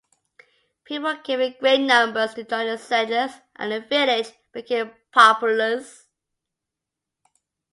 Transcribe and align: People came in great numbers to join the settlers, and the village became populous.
People 0.83 1.15
came 1.17 1.41
in 1.41 1.55
great 1.59 1.79
numbers 1.79 2.33
to 2.33 2.43
join 2.43 2.65
the 2.65 2.79
settlers, 2.79 3.33
and 3.55 3.71
the 3.71 3.81
village 3.81 4.33
became 4.51 4.89
populous. 5.11 6.07